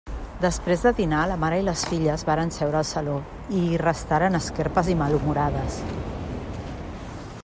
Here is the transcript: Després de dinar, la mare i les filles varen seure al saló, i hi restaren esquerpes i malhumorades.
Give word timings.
Després 0.43 0.85
de 0.85 0.91
dinar, 0.99 1.19
la 1.31 1.35
mare 1.43 1.59
i 1.59 1.65
les 1.67 1.83
filles 1.89 2.23
varen 2.29 2.53
seure 2.55 2.79
al 2.79 2.87
saló, 2.93 3.19
i 3.59 3.61
hi 3.67 3.77
restaren 3.83 4.39
esquerpes 4.41 4.91
i 4.95 4.99
malhumorades. 5.03 5.79